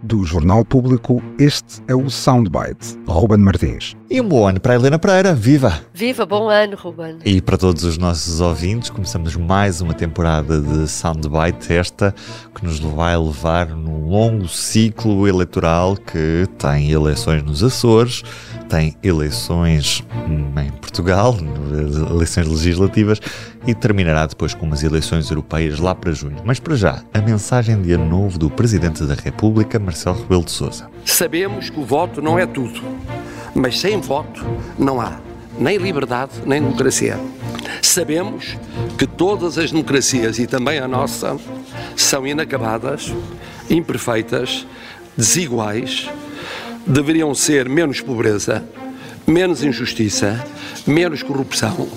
Do 0.00 0.22
Jornal 0.22 0.64
Público, 0.64 1.20
este 1.40 1.82
é 1.88 1.94
o 1.94 2.08
Soundbite. 2.08 2.96
Ruben 3.04 3.38
Martins. 3.38 3.96
E 4.08 4.20
um 4.20 4.28
bom 4.28 4.46
ano 4.46 4.60
para 4.60 4.74
a 4.74 4.76
Helena 4.76 4.96
Pereira. 4.96 5.34
Viva! 5.34 5.80
Viva, 5.92 6.24
bom 6.24 6.48
ano, 6.48 6.76
Ruben. 6.76 7.18
E 7.24 7.40
para 7.42 7.56
todos 7.56 7.82
os 7.82 7.98
nossos 7.98 8.40
ouvintes, 8.40 8.90
começamos 8.90 9.34
mais 9.34 9.80
uma 9.80 9.92
temporada 9.92 10.60
de 10.60 10.86
Soundbite, 10.86 11.72
esta 11.72 12.14
que 12.54 12.64
nos 12.64 12.78
vai 12.78 13.16
levar 13.16 13.70
num 13.70 14.08
longo 14.08 14.46
ciclo 14.46 15.26
eleitoral 15.26 15.96
que 15.96 16.46
tem 16.58 16.92
eleições 16.92 17.42
nos 17.42 17.64
Açores, 17.64 18.22
tem 18.72 18.96
eleições 19.02 20.02
em 20.26 20.70
Portugal, 20.80 21.36
eleições 22.10 22.48
legislativas, 22.48 23.20
e 23.66 23.74
terminará 23.74 24.24
depois 24.24 24.54
com 24.54 24.64
umas 24.64 24.82
eleições 24.82 25.28
europeias 25.28 25.78
lá 25.78 25.94
para 25.94 26.10
junho. 26.12 26.38
Mas 26.42 26.58
para 26.58 26.74
já, 26.74 27.02
a 27.12 27.20
mensagem 27.20 27.82
de 27.82 27.92
ano 27.92 28.06
novo 28.06 28.38
do 28.38 28.48
Presidente 28.48 29.04
da 29.04 29.12
República, 29.12 29.78
Marcelo 29.78 30.22
Rebelo 30.22 30.42
de 30.42 30.52
Sousa. 30.52 30.88
Sabemos 31.04 31.68
que 31.68 31.78
o 31.78 31.84
voto 31.84 32.22
não 32.22 32.38
é 32.38 32.46
tudo, 32.46 32.80
mas 33.54 33.78
sem 33.78 34.00
voto 34.00 34.42
não 34.78 35.02
há 35.02 35.20
nem 35.58 35.76
liberdade 35.76 36.32
nem 36.46 36.62
democracia. 36.62 37.20
Sabemos 37.82 38.56
que 38.96 39.06
todas 39.06 39.58
as 39.58 39.70
democracias 39.70 40.38
e 40.38 40.46
também 40.46 40.78
a 40.78 40.88
nossa 40.88 41.36
são 41.94 42.26
inacabadas, 42.26 43.14
imperfeitas, 43.68 44.66
desiguais, 45.14 46.08
deveriam 46.86 47.34
ser 47.34 47.68
menos 47.68 48.00
pobreza, 48.00 48.64
menos 49.26 49.62
injustiça, 49.62 50.44
menos 50.86 51.22
corrupção, 51.22 51.88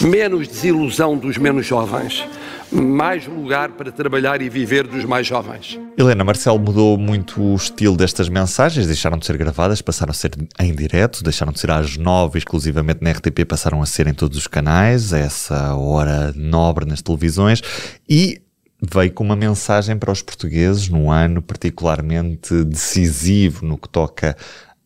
menos 0.00 0.46
desilusão 0.46 1.16
dos 1.16 1.36
menos 1.36 1.66
jovens, 1.66 2.24
mais 2.70 3.26
lugar 3.26 3.70
para 3.70 3.90
trabalhar 3.90 4.40
e 4.40 4.48
viver 4.48 4.86
dos 4.86 5.04
mais 5.04 5.26
jovens. 5.26 5.78
Helena 5.98 6.22
Marcelo 6.22 6.58
mudou 6.58 6.96
muito 6.96 7.42
o 7.42 7.56
estilo 7.56 7.96
destas 7.96 8.28
mensagens, 8.28 8.86
deixaram 8.86 9.18
de 9.18 9.26
ser 9.26 9.36
gravadas, 9.36 9.82
passaram 9.82 10.12
a 10.12 10.14
ser 10.14 10.30
em 10.58 10.74
direto, 10.74 11.22
deixaram 11.24 11.52
de 11.52 11.58
ser 11.58 11.70
às 11.70 11.96
nove 11.96 12.38
exclusivamente 12.38 13.02
na 13.02 13.10
RTP, 13.10 13.44
passaram 13.46 13.82
a 13.82 13.86
ser 13.86 14.06
em 14.06 14.14
todos 14.14 14.38
os 14.38 14.46
canais, 14.46 15.12
essa 15.12 15.74
hora 15.74 16.32
nobre 16.36 16.84
nas 16.84 17.02
televisões 17.02 17.60
e 18.08 18.40
veio 18.82 19.12
com 19.12 19.24
uma 19.24 19.36
mensagem 19.36 19.96
para 19.98 20.12
os 20.12 20.22
portugueses 20.22 20.88
num 20.88 21.10
ano 21.10 21.42
particularmente 21.42 22.64
decisivo 22.64 23.64
no 23.64 23.76
que 23.76 23.88
toca 23.88 24.36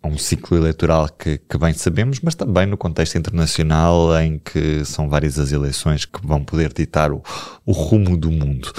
a 0.04 0.08
um 0.08 0.18
ciclo 0.18 0.58
eleitoral 0.58 1.08
que, 1.08 1.38
que, 1.38 1.56
bem 1.56 1.72
sabemos, 1.72 2.20
mas 2.20 2.34
também 2.34 2.66
no 2.66 2.76
contexto 2.76 3.16
internacional 3.16 4.14
em 4.20 4.38
que 4.38 4.84
são 4.84 5.08
várias 5.08 5.38
as 5.38 5.50
eleições 5.50 6.04
que 6.04 6.20
vão 6.22 6.44
poder 6.44 6.74
ditar 6.74 7.10
o, 7.10 7.22
o 7.64 7.72
rumo 7.72 8.14
do 8.14 8.30
mundo. 8.30 8.70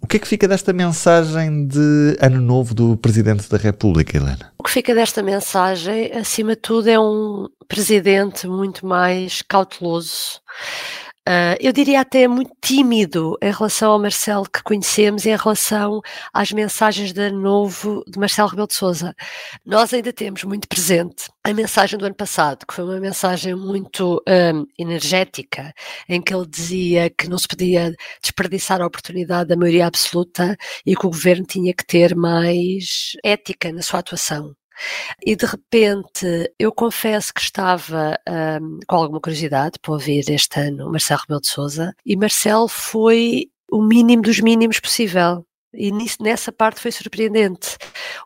O 0.00 0.06
que 0.06 0.16
é 0.16 0.20
que 0.20 0.26
fica 0.26 0.48
desta 0.48 0.72
mensagem 0.72 1.66
de 1.66 2.16
Ano 2.18 2.40
Novo 2.40 2.74
do 2.74 2.96
Presidente 2.96 3.46
da 3.50 3.58
República, 3.58 4.16
Helena? 4.16 4.50
O 4.58 4.62
que 4.62 4.70
fica 4.70 4.94
desta 4.94 5.22
mensagem, 5.22 6.12
acima 6.12 6.54
de 6.54 6.62
tudo, 6.62 6.88
é 6.88 6.98
um 6.98 7.46
presidente 7.68 8.46
muito 8.46 8.86
mais 8.86 9.42
cauteloso 9.42 10.40
Uh, 11.30 11.54
eu 11.60 11.72
diria 11.72 12.00
até 12.00 12.26
muito 12.26 12.50
tímido 12.60 13.38
em 13.40 13.52
relação 13.52 13.92
ao 13.92 14.00
Marcelo 14.00 14.50
que 14.50 14.64
conhecemos 14.64 15.24
em 15.24 15.36
relação 15.36 16.00
às 16.32 16.50
mensagens 16.50 17.12
de 17.12 17.30
novo 17.30 18.02
de 18.08 18.18
Marcelo 18.18 18.48
Rebelo 18.48 18.66
de 18.66 18.74
Sousa. 18.74 19.14
Nós 19.64 19.94
ainda 19.94 20.12
temos 20.12 20.42
muito 20.42 20.66
presente 20.66 21.30
a 21.44 21.52
mensagem 21.54 21.96
do 21.96 22.04
ano 22.04 22.16
passado, 22.16 22.66
que 22.66 22.74
foi 22.74 22.82
uma 22.82 22.98
mensagem 22.98 23.54
muito 23.54 24.20
um, 24.28 24.66
energética, 24.76 25.72
em 26.08 26.20
que 26.20 26.34
ele 26.34 26.48
dizia 26.48 27.08
que 27.08 27.28
não 27.28 27.38
se 27.38 27.46
podia 27.46 27.94
desperdiçar 28.20 28.82
a 28.82 28.86
oportunidade 28.86 29.50
da 29.50 29.56
maioria 29.56 29.86
absoluta 29.86 30.56
e 30.84 30.96
que 30.96 31.06
o 31.06 31.10
governo 31.10 31.46
tinha 31.46 31.72
que 31.72 31.86
ter 31.86 32.16
mais 32.16 33.12
ética 33.22 33.72
na 33.72 33.82
sua 33.82 34.00
atuação. 34.00 34.59
E 35.24 35.36
de 35.36 35.46
repente, 35.46 36.52
eu 36.58 36.72
confesso 36.72 37.32
que 37.34 37.40
estava 37.40 38.18
um, 38.60 38.80
com 38.86 38.96
alguma 38.96 39.20
curiosidade 39.20 39.78
para 39.80 39.92
ouvir 39.92 40.28
este 40.30 40.60
ano 40.60 40.90
Marcelo 40.90 41.20
Rebelo 41.20 41.40
de 41.40 41.48
Souza 41.48 41.94
e 42.04 42.16
Marcelo 42.16 42.68
foi 42.68 43.50
o 43.70 43.82
mínimo 43.82 44.22
dos 44.22 44.40
mínimos 44.40 44.80
possível. 44.80 45.46
E 45.72 45.92
nessa 46.20 46.50
parte 46.50 46.80
foi 46.80 46.90
surpreendente. 46.90 47.76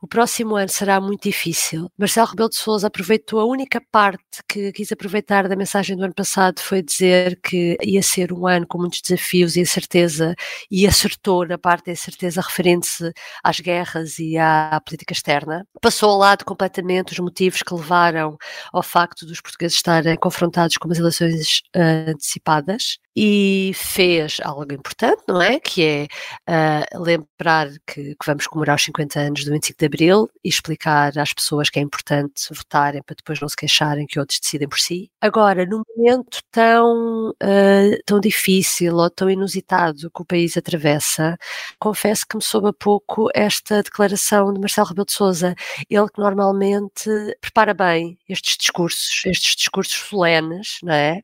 O 0.00 0.06
próximo 0.06 0.56
ano 0.56 0.68
será 0.68 1.00
muito 1.00 1.24
difícil. 1.24 1.90
Marcelo 1.96 2.28
Rebelo 2.28 2.48
de 2.48 2.56
Sousa 2.56 2.86
aproveitou 2.86 3.38
a 3.38 3.44
única 3.44 3.80
parte 3.92 4.42
que 4.48 4.72
quis 4.72 4.90
aproveitar 4.90 5.48
da 5.48 5.56
mensagem 5.56 5.96
do 5.96 6.04
ano 6.04 6.14
passado 6.14 6.60
foi 6.60 6.82
dizer 6.82 7.38
que 7.42 7.76
ia 7.82 8.02
ser 8.02 8.32
um 8.32 8.46
ano 8.46 8.66
com 8.66 8.78
muitos 8.78 9.00
desafios 9.00 9.56
e 9.56 9.60
incerteza 9.60 10.34
e 10.70 10.86
acertou 10.86 11.46
na 11.46 11.58
parte 11.58 11.86
da 11.86 11.92
incerteza 11.92 12.40
referente-se 12.40 13.12
às 13.42 13.60
guerras 13.60 14.18
e 14.18 14.38
à 14.38 14.80
política 14.84 15.12
externa. 15.12 15.66
Passou 15.80 16.10
ao 16.10 16.18
lado 16.18 16.44
completamente 16.44 17.12
os 17.12 17.18
motivos 17.18 17.62
que 17.62 17.74
levaram 17.74 18.36
ao 18.72 18.82
facto 18.82 19.26
dos 19.26 19.40
portugueses 19.40 19.76
estarem 19.76 20.16
confrontados 20.16 20.76
com 20.78 20.90
as 20.90 20.98
eleições 20.98 21.60
uh, 21.76 22.10
antecipadas 22.10 22.98
e 23.16 23.72
fez 23.74 24.38
algo 24.42 24.72
importante, 24.72 25.22
não 25.28 25.40
é? 25.40 25.60
Que 25.60 26.08
é 26.48 26.86
uh, 26.94 27.02
lembrar 27.34 27.68
que, 27.86 28.14
que, 28.14 28.26
vamos 28.26 28.46
comemorar 28.46 28.76
os 28.76 28.84
50 28.84 29.20
anos 29.20 29.44
do 29.44 29.50
25 29.50 29.78
de 29.78 29.86
Abril 29.86 30.30
e 30.44 30.48
explicar 30.48 31.18
às 31.18 31.32
pessoas 31.32 31.68
que 31.68 31.78
é 31.78 31.82
importante 31.82 32.42
votarem 32.52 33.02
para 33.02 33.16
depois 33.16 33.40
não 33.40 33.48
se 33.48 33.56
queixarem 33.56 34.06
que 34.06 34.18
outros 34.18 34.38
decidem 34.40 34.68
por 34.68 34.78
si. 34.78 35.10
Agora, 35.20 35.66
num 35.66 35.82
momento 35.96 36.38
tão, 36.50 37.30
uh, 37.30 38.02
tão 38.06 38.20
difícil 38.20 38.96
ou 38.96 39.10
tão 39.10 39.28
inusitado 39.28 40.10
que 40.10 40.22
o 40.22 40.24
país 40.24 40.56
atravessa, 40.56 41.36
confesso 41.78 42.26
que 42.26 42.36
me 42.36 42.42
soube 42.42 42.68
a 42.68 42.72
pouco 42.72 43.28
esta 43.34 43.82
declaração 43.82 44.52
de 44.52 44.60
Marcelo 44.60 44.88
Rebelo 44.88 45.06
de 45.06 45.12
Sousa. 45.12 45.54
Ele 45.90 46.08
que 46.08 46.20
normalmente 46.20 47.10
prepara 47.40 47.74
bem 47.74 48.18
estes 48.28 48.56
discursos, 48.56 49.22
estes 49.26 49.56
discursos 49.56 49.94
solenes, 49.94 50.78
não 50.82 50.94
é? 50.94 51.22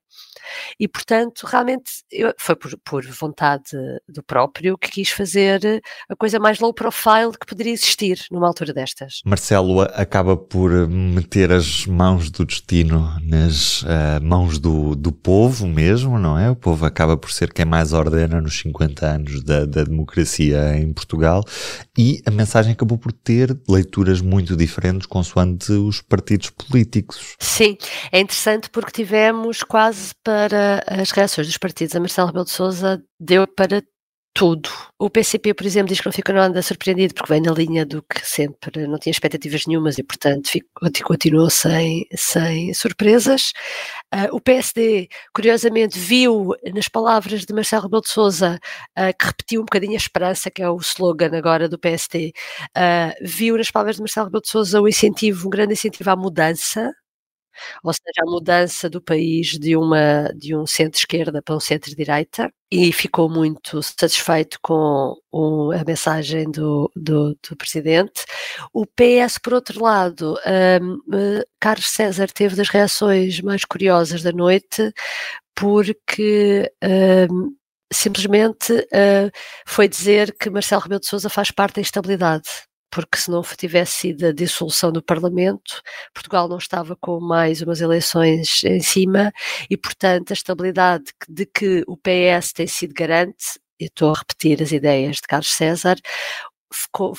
E, 0.78 0.88
portanto, 0.88 1.46
realmente 1.46 2.02
eu, 2.10 2.32
foi 2.38 2.56
por, 2.56 2.76
por, 2.84 3.06
vontade 3.06 3.72
do 4.08 4.22
próprio 4.22 4.78
que 4.78 4.90
quis 4.90 5.10
fazer 5.10 5.82
a 6.08 6.16
coisa 6.16 6.38
mais 6.38 6.58
low 6.60 6.72
profile 6.72 7.32
que 7.38 7.46
poderia 7.46 7.72
existir 7.72 8.24
numa 8.30 8.46
altura 8.46 8.72
destas. 8.72 9.20
Marcelo 9.24 9.82
acaba 9.82 10.36
por 10.36 10.70
meter 10.88 11.52
as 11.52 11.86
mãos 11.86 12.30
do 12.30 12.44
destino 12.44 13.16
nas 13.22 13.82
uh, 13.82 13.86
mãos 14.22 14.58
do, 14.58 14.94
do 14.94 15.12
povo 15.12 15.66
mesmo, 15.66 16.18
não 16.18 16.38
é? 16.38 16.50
O 16.50 16.56
povo 16.56 16.84
acaba 16.86 17.16
por 17.16 17.30
ser 17.30 17.52
quem 17.52 17.64
mais 17.64 17.92
ordena 17.92 18.40
nos 18.40 18.58
50 18.60 19.06
anos 19.06 19.44
da, 19.44 19.64
da 19.64 19.84
democracia 19.84 20.76
em 20.76 20.92
Portugal 20.92 21.44
e 21.96 22.22
a 22.26 22.30
mensagem 22.30 22.72
acabou 22.72 22.98
por 22.98 23.12
ter 23.12 23.58
leituras 23.68 24.20
muito 24.20 24.56
diferentes 24.56 25.06
consoante 25.06 25.72
os 25.72 26.00
partidos 26.00 26.50
políticos. 26.50 27.36
Sim, 27.38 27.76
é 28.12 28.20
interessante 28.20 28.70
porque 28.70 28.92
tivemos 28.92 29.62
quase 29.62 30.09
para 30.12 30.82
as 30.86 31.10
reações 31.10 31.46
dos 31.46 31.58
partidos 31.58 31.94
a 31.96 32.00
Marcelo 32.00 32.28
Rebelo 32.28 32.44
de 32.44 32.50
Sousa 32.50 33.02
deu 33.18 33.46
para 33.46 33.82
tudo. 34.32 34.70
O 34.98 35.10
PCP, 35.10 35.54
por 35.54 35.66
exemplo, 35.66 35.88
diz 35.88 36.00
que 36.00 36.06
não 36.06 36.12
ficou 36.12 36.34
nada 36.34 36.62
surpreendido 36.62 37.14
porque 37.14 37.32
vem 37.32 37.42
na 37.42 37.52
linha 37.52 37.84
do 37.84 38.02
que 38.02 38.24
sempre 38.24 38.86
não 38.86 38.98
tinha 38.98 39.10
expectativas 39.10 39.66
nenhumas 39.66 39.98
e, 39.98 40.02
portanto, 40.02 40.48
ficou, 40.48 40.88
continuou 41.04 41.50
sem, 41.50 42.06
sem 42.14 42.72
surpresas. 42.74 43.52
Uh, 44.14 44.34
o 44.34 44.40
PSD, 44.40 45.08
curiosamente, 45.34 45.98
viu 45.98 46.54
nas 46.72 46.88
palavras 46.88 47.44
de 47.44 47.52
Marcelo 47.52 47.82
Rebelo 47.84 48.02
de 48.02 48.10
Sousa, 48.10 48.58
uh, 48.98 49.18
que 49.18 49.26
repetiu 49.26 49.62
um 49.62 49.64
bocadinho 49.64 49.94
a 49.94 49.96
esperança, 49.96 50.50
que 50.50 50.62
é 50.62 50.70
o 50.70 50.76
slogan 50.78 51.36
agora 51.36 51.68
do 51.68 51.78
PSD, 51.78 52.28
uh, 52.28 52.70
ah, 52.76 53.14
viu 53.22 53.56
nas 53.56 53.70
palavras 53.70 53.96
de 53.96 54.02
Marcelo 54.02 54.26
Rebelo 54.26 54.42
de 54.42 54.48
Sousa 54.50 54.80
o 54.80 54.88
incentivo, 54.88 55.46
um 55.46 55.50
grande 55.50 55.72
incentivo 55.72 56.10
à 56.10 56.16
mudança, 56.16 56.92
ou 57.82 57.92
seja, 57.92 58.22
a 58.22 58.30
mudança 58.30 58.88
do 58.88 59.00
país 59.00 59.58
de, 59.58 59.76
uma, 59.76 60.30
de 60.34 60.54
um 60.56 60.66
centro-esquerda 60.66 61.42
para 61.42 61.56
um 61.56 61.60
centro-direita, 61.60 62.52
e 62.70 62.92
ficou 62.92 63.28
muito 63.28 63.82
satisfeito 63.82 64.58
com 64.62 65.16
o, 65.32 65.72
a 65.72 65.82
mensagem 65.84 66.48
do, 66.50 66.90
do, 66.94 67.36
do, 67.48 67.56
Presidente. 67.56 68.24
O 68.72 68.86
PS, 68.86 69.38
por 69.42 69.54
outro 69.54 69.82
lado, 69.82 70.36
um, 70.80 70.94
uh, 70.94 71.44
Carlos 71.58 71.88
César 71.88 72.28
teve 72.28 72.54
das 72.54 72.68
reações 72.68 73.40
mais 73.40 73.64
curiosas 73.64 74.22
da 74.22 74.30
noite, 74.30 74.92
porque 75.54 76.70
um, 77.30 77.54
simplesmente 77.92 78.72
uh, 78.72 79.30
foi 79.66 79.88
dizer 79.88 80.36
que 80.38 80.48
Marcelo 80.48 80.82
Rebelo 80.82 81.00
de 81.00 81.08
Sousa 81.08 81.28
faz 81.28 81.50
parte 81.50 81.76
da 81.76 81.80
instabilidade 81.80 82.69
porque 82.90 83.18
se 83.18 83.30
não 83.30 83.42
tivesse 83.42 83.92
sido 83.92 84.26
a 84.26 84.32
dissolução 84.32 84.92
do 84.92 85.02
Parlamento, 85.02 85.80
Portugal 86.12 86.48
não 86.48 86.58
estava 86.58 86.96
com 86.96 87.20
mais 87.20 87.62
umas 87.62 87.80
eleições 87.80 88.62
em 88.64 88.80
cima 88.80 89.32
e, 89.68 89.76
portanto, 89.76 90.30
a 90.30 90.34
estabilidade 90.34 91.04
de 91.28 91.46
que 91.46 91.84
o 91.86 91.96
PS 91.96 92.52
tem 92.52 92.66
sido 92.66 92.94
garante, 92.94 93.60
e 93.80 93.86
estou 93.86 94.10
a 94.10 94.18
repetir 94.18 94.62
as 94.62 94.72
ideias 94.72 95.16
de 95.16 95.22
Carlos 95.22 95.50
César, 95.52 95.96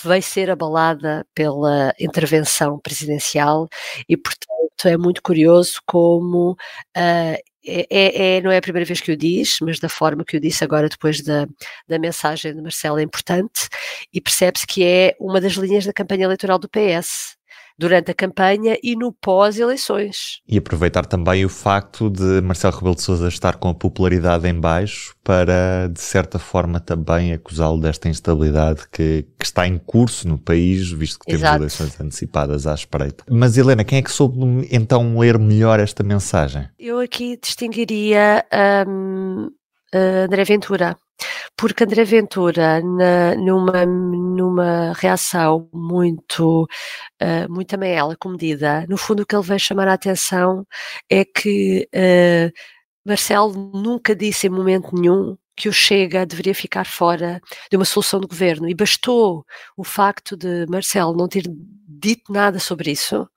vai 0.03 0.21
ser 0.21 0.50
abalada 0.50 1.25
pela 1.33 1.94
intervenção 2.00 2.79
presidencial 2.79 3.67
e, 4.07 4.15
portanto, 4.15 4.85
é 4.85 4.97
muito 4.97 5.21
curioso 5.21 5.81
como 5.85 6.51
uh, 6.51 7.50
é, 7.65 8.37
é, 8.37 8.41
não 8.41 8.51
é 8.51 8.57
a 8.57 8.61
primeira 8.61 8.85
vez 8.85 8.99
que 9.01 9.11
o 9.11 9.17
diz, 9.17 9.57
mas 9.61 9.79
da 9.79 9.89
forma 9.89 10.25
que 10.25 10.37
o 10.37 10.39
disse 10.39 10.63
agora 10.63 10.89
depois 10.89 11.21
da, 11.21 11.47
da 11.87 11.99
mensagem 11.99 12.53
de 12.55 12.61
Marcelo 12.61 12.99
é 12.99 13.03
importante 13.03 13.67
e 14.13 14.19
percebe-se 14.19 14.65
que 14.65 14.83
é 14.83 15.15
uma 15.19 15.39
das 15.39 15.53
linhas 15.53 15.85
da 15.85 15.93
campanha 15.93 16.25
eleitoral 16.25 16.57
do 16.57 16.69
PS 16.69 17.37
durante 17.77 18.12
a 18.12 18.13
campanha 18.13 18.77
e 18.83 18.95
no 18.95 19.12
pós-eleições. 19.12 20.39
E 20.48 20.57
aproveitar 20.57 21.06
também 21.06 21.44
o 21.44 21.50
facto 21.50 22.09
de 22.09 22.42
Marcelo 22.42 22.75
Rebelo 22.75 22.95
de 22.95 23.01
Sousa 23.01 23.27
estar 23.27 23.56
com 23.56 23.69
a 23.69 23.74
popularidade 23.74 24.48
em 24.48 24.53
baixo 24.53 25.15
para, 25.24 25.88
de 25.92 26.00
certa 26.00 26.38
forma, 26.38 26.80
também 26.80 27.33
acusá-lo 27.33 27.80
desta 27.80 28.07
instabilidade 28.07 28.83
que, 28.92 29.25
que, 29.39 29.45
está 29.45 29.68
em 29.68 29.77
curso 29.77 30.27
no 30.27 30.38
país, 30.38 30.92
visto 30.92 31.19
que 31.19 31.25
temos 31.25 31.42
Exato. 31.42 31.57
eleições 31.57 32.00
antecipadas 32.00 32.68
à 32.68 32.74
espreita. 32.74 33.24
Mas, 33.30 33.57
Helena, 33.57 33.83
quem 33.83 33.98
é 34.00 34.01
que 34.01 34.12
soube 34.12 34.68
então 34.71 35.18
ler 35.18 35.39
melhor 35.39 35.80
esta 35.80 36.03
mensagem? 36.03 36.68
Eu 36.77 37.00
aqui 37.00 37.38
distinguiria 37.42 38.45
um, 38.88 39.50
André 39.93 40.43
Ventura. 40.43 40.97
Porque 41.55 41.83
André 41.83 42.03
Ventura, 42.03 42.81
na, 42.81 43.35
numa, 43.35 43.85
numa 43.85 44.93
reação 44.93 45.69
muito, 45.73 46.63
uh, 47.21 47.51
muito 47.51 47.75
amarela, 47.75 48.15
comedida, 48.15 48.85
no 48.89 48.97
fundo 48.97 49.23
o 49.23 49.25
que 49.25 49.35
ele 49.35 49.43
veio 49.43 49.59
chamar 49.59 49.88
a 49.88 49.93
atenção 49.93 50.65
é 51.09 51.23
que 51.23 51.88
uh, 51.93 52.51
Marcelo 53.05 53.53
nunca 53.73 54.15
disse 54.15 54.47
em 54.47 54.49
momento 54.49 54.95
nenhum 54.95 55.38
que 55.55 55.69
o 55.69 55.73
Chega 55.73 56.25
deveria 56.25 56.55
ficar 56.55 56.85
fora 56.85 57.39
de 57.69 57.77
uma 57.77 57.85
solução 57.85 58.19
de 58.19 58.27
governo. 58.27 58.67
E 58.67 58.73
bastou 58.73 59.45
o 59.77 59.83
facto 59.83 60.35
de 60.35 60.65
Marcelo 60.67 61.15
não 61.15 61.27
ter 61.27 61.43
dito 61.88 62.31
nada 62.33 62.57
sobre 62.59 62.91
isso 62.91 63.29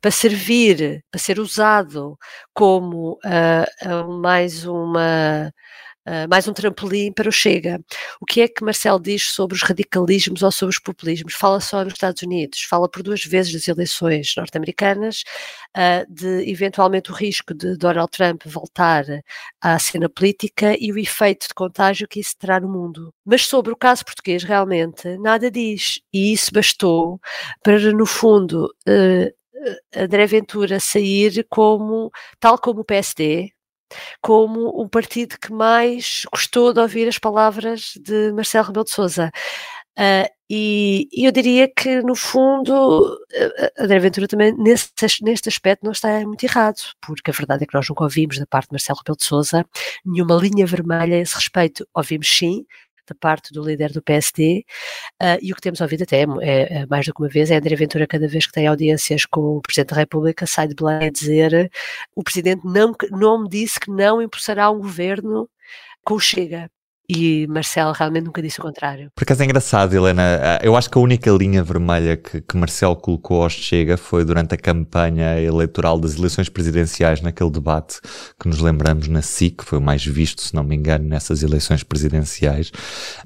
para 0.00 0.10
servir, 0.10 1.02
para 1.10 1.18
ser 1.18 1.40
usado 1.40 2.16
como 2.54 3.18
uh, 3.24 4.20
mais 4.20 4.64
uma 4.64 5.52
Uh, 6.04 6.26
mais 6.28 6.48
um 6.48 6.52
trampolim 6.52 7.12
para 7.12 7.28
o 7.28 7.32
Chega. 7.32 7.80
O 8.20 8.26
que 8.26 8.40
é 8.40 8.48
que 8.48 8.64
Marcel 8.64 8.98
diz 8.98 9.28
sobre 9.30 9.54
os 9.54 9.62
radicalismos 9.62 10.42
ou 10.42 10.50
sobre 10.50 10.74
os 10.74 10.80
populismos? 10.80 11.34
Fala 11.34 11.60
só 11.60 11.84
nos 11.84 11.92
Estados 11.92 12.22
Unidos, 12.22 12.62
fala 12.62 12.88
por 12.88 13.04
duas 13.04 13.24
vezes 13.24 13.52
das 13.52 13.68
eleições 13.68 14.34
norte-americanas, 14.36 15.22
uh, 15.76 16.12
de 16.12 16.50
eventualmente 16.50 17.12
o 17.12 17.14
risco 17.14 17.54
de 17.54 17.76
Donald 17.76 18.10
Trump 18.10 18.42
voltar 18.46 19.04
à 19.60 19.78
cena 19.78 20.08
política 20.08 20.76
e 20.80 20.90
o 20.90 20.98
efeito 20.98 21.46
de 21.46 21.54
contágio 21.54 22.08
que 22.08 22.18
isso 22.18 22.36
terá 22.36 22.58
no 22.58 22.68
mundo. 22.68 23.14
Mas 23.24 23.46
sobre 23.46 23.72
o 23.72 23.76
caso 23.76 24.04
português, 24.04 24.42
realmente, 24.42 25.16
nada 25.18 25.50
diz. 25.52 26.00
E 26.12 26.32
isso 26.32 26.50
bastou 26.52 27.20
para, 27.62 27.78
no 27.92 28.06
fundo, 28.06 28.74
uh, 28.88 29.42
André 29.94 30.26
Ventura 30.26 30.80
sair 30.80 31.46
como, 31.48 32.10
tal 32.40 32.58
como 32.58 32.80
o 32.80 32.84
PSD, 32.84 33.52
como 34.20 34.68
o 34.68 34.88
partido 34.88 35.38
que 35.38 35.52
mais 35.52 36.24
gostou 36.32 36.72
de 36.72 36.80
ouvir 36.80 37.08
as 37.08 37.18
palavras 37.18 37.94
de 38.00 38.32
Marcelo 38.32 38.66
Rebelo 38.66 38.84
de 38.84 38.90
Sousa. 38.90 39.30
Uh, 39.98 40.26
e, 40.48 41.08
e, 41.12 41.26
eu 41.26 41.32
diria 41.32 41.68
que, 41.68 42.00
no 42.02 42.14
fundo, 42.14 43.14
uh, 43.14 43.82
André 43.82 43.98
Ventura 43.98 44.26
também, 44.26 44.54
nesse, 44.56 44.90
neste 45.22 45.48
aspecto, 45.48 45.84
não 45.84 45.92
está 45.92 46.20
muito 46.20 46.44
errado, 46.44 46.78
porque 47.00 47.30
a 47.30 47.34
verdade 47.34 47.64
é 47.64 47.66
que 47.66 47.74
nós 47.74 47.88
nunca 47.88 48.04
ouvimos 48.04 48.38
da 48.38 48.46
parte 48.46 48.68
de 48.68 48.72
Marcelo 48.72 48.98
Rebelo 48.98 49.16
de 49.18 49.24
Sousa 49.24 49.66
nenhuma 50.04 50.36
linha 50.36 50.66
vermelha 50.66 51.16
a 51.16 51.20
esse 51.20 51.34
respeito. 51.34 51.86
Ouvimos 51.94 52.28
sim, 52.28 52.64
da 53.06 53.14
parte 53.14 53.52
do 53.52 53.62
líder 53.62 53.92
do 53.92 54.02
PSD, 54.02 54.64
uh, 55.22 55.38
e 55.40 55.52
o 55.52 55.54
que 55.54 55.60
temos 55.60 55.80
ouvido 55.80 56.02
até 56.02 56.22
é, 56.40 56.82
é, 56.82 56.86
mais 56.86 57.06
do 57.06 57.14
que 57.14 57.22
uma 57.22 57.28
vez 57.28 57.50
é 57.50 57.56
André 57.56 57.74
Ventura, 57.76 58.06
cada 58.06 58.28
vez 58.28 58.46
que 58.46 58.52
tem 58.52 58.66
audiências 58.66 59.26
com 59.26 59.56
o 59.56 59.62
Presidente 59.62 59.90
da 59.90 59.96
República, 59.96 60.46
sai 60.46 60.68
de 60.68 60.74
Belém 60.74 61.08
a 61.08 61.10
dizer 61.10 61.70
o 62.14 62.22
Presidente 62.22 62.64
não, 62.64 62.94
não 63.10 63.42
me 63.42 63.48
disse 63.48 63.78
que 63.80 63.90
não 63.90 64.22
impulsará 64.22 64.70
um 64.70 64.78
governo 64.78 65.48
com 66.04 66.14
o 66.14 66.20
Chega. 66.20 66.70
E 67.08 67.46
Marcelo 67.48 67.92
realmente 67.92 68.24
nunca 68.24 68.40
disse 68.40 68.60
o 68.60 68.62
contrário. 68.62 69.10
Por 69.14 69.24
acaso 69.24 69.42
é 69.42 69.44
engraçado, 69.44 69.94
Helena. 69.94 70.22
Eu 70.62 70.76
acho 70.76 70.88
que 70.88 70.96
a 70.96 71.00
única 71.00 71.30
linha 71.30 71.62
vermelha 71.62 72.16
que, 72.16 72.40
que 72.40 72.56
Marcelo 72.56 72.96
colocou 72.96 73.42
ao 73.42 73.50
Chega 73.50 73.96
foi 73.96 74.24
durante 74.24 74.54
a 74.54 74.56
campanha 74.56 75.40
eleitoral 75.40 75.98
das 75.98 76.16
eleições 76.16 76.48
presidenciais, 76.48 77.20
naquele 77.20 77.50
debate 77.50 78.00
que 78.40 78.48
nos 78.48 78.60
lembramos 78.60 79.08
na 79.08 79.20
SIC, 79.20 79.62
foi 79.62 79.78
o 79.78 79.82
mais 79.82 80.04
visto, 80.04 80.42
se 80.42 80.54
não 80.54 80.62
me 80.62 80.76
engano, 80.76 81.06
nessas 81.08 81.42
eleições 81.42 81.82
presidenciais. 81.82 82.70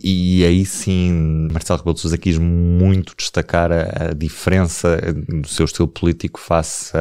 E 0.02 0.44
aí 0.44 0.64
sim, 0.64 1.48
Marcelo 1.52 1.78
Rebelo 1.78 1.94
de 1.94 2.00
Sousa 2.00 2.18
quis 2.18 2.38
muito 2.38 3.14
destacar 3.16 3.70
a, 3.70 4.08
a 4.10 4.14
diferença 4.14 4.96
do 5.28 5.48
seu 5.48 5.66
estilo 5.66 5.86
político 5.86 6.40
face 6.40 6.92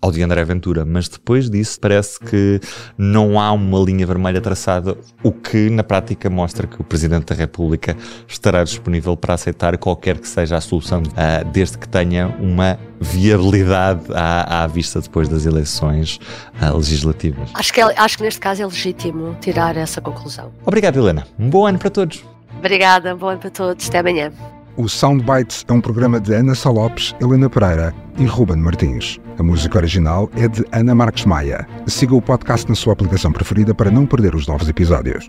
ao 0.00 0.10
de 0.10 0.22
André 0.22 0.44
Ventura. 0.44 0.84
Mas 0.84 1.08
depois 1.08 1.50
disso, 1.50 1.78
parece 1.78 2.18
que 2.18 2.58
não 2.96 3.38
há 3.38 3.52
uma 3.52 3.78
linha 3.78 4.06
vermelha 4.06 4.40
traçada, 4.40 4.96
o 5.22 5.30
que 5.30 5.70
na 5.70 5.84
prática 5.84 6.21
mostra 6.28 6.66
que 6.66 6.80
o 6.80 6.84
Presidente 6.84 7.26
da 7.26 7.34
República 7.34 7.96
estará 8.28 8.64
disponível 8.64 9.16
para 9.16 9.34
aceitar 9.34 9.76
qualquer 9.78 10.18
que 10.18 10.28
seja 10.28 10.56
a 10.56 10.60
solução, 10.60 11.02
uh, 11.02 11.44
desde 11.52 11.78
que 11.78 11.88
tenha 11.88 12.28
uma 12.40 12.78
viabilidade 13.00 14.02
à, 14.14 14.64
à 14.64 14.66
vista 14.66 15.00
depois 15.00 15.28
das 15.28 15.46
eleições 15.46 16.18
uh, 16.60 16.76
legislativas. 16.76 17.50
Acho 17.54 17.72
que, 17.72 17.80
é, 17.80 17.84
acho 17.98 18.16
que 18.16 18.22
neste 18.24 18.40
caso 18.40 18.62
é 18.62 18.66
legítimo 18.66 19.36
tirar 19.40 19.76
essa 19.76 20.00
conclusão. 20.00 20.52
Obrigado, 20.64 20.98
Helena. 20.98 21.26
Um 21.38 21.50
bom 21.50 21.66
ano 21.66 21.78
para 21.78 21.90
todos. 21.90 22.24
Obrigada, 22.58 23.14
um 23.14 23.18
bom 23.18 23.28
ano 23.28 23.40
para 23.40 23.50
todos. 23.50 23.88
Até 23.88 23.98
amanhã. 23.98 24.32
O 24.76 24.88
Soundbites 24.88 25.66
é 25.68 25.72
um 25.72 25.82
programa 25.82 26.18
de 26.18 26.32
Ana 26.32 26.54
Salopes, 26.54 27.14
Helena 27.20 27.50
Pereira 27.50 27.94
e 28.16 28.24
Ruben 28.24 28.56
Martins. 28.56 29.20
A 29.38 29.42
música 29.42 29.76
original 29.76 30.30
é 30.34 30.48
de 30.48 30.64
Ana 30.72 30.94
Marques 30.94 31.26
Maia. 31.26 31.66
Siga 31.86 32.14
o 32.14 32.22
podcast 32.22 32.66
na 32.68 32.74
sua 32.74 32.94
aplicação 32.94 33.32
preferida 33.32 33.74
para 33.74 33.90
não 33.90 34.06
perder 34.06 34.34
os 34.34 34.46
novos 34.46 34.68
episódios. 34.68 35.28